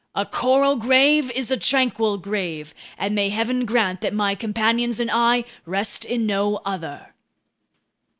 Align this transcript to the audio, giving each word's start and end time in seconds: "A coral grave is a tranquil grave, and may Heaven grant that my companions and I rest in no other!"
"A 0.15 0.25
coral 0.25 0.77
grave 0.77 1.29
is 1.29 1.51
a 1.51 1.57
tranquil 1.57 2.17
grave, 2.17 2.73
and 2.97 3.13
may 3.13 3.29
Heaven 3.29 3.65
grant 3.65 4.01
that 4.01 4.15
my 4.15 4.33
companions 4.33 4.99
and 4.99 5.11
I 5.13 5.43
rest 5.63 6.05
in 6.05 6.25
no 6.25 6.57
other!" 6.65 7.13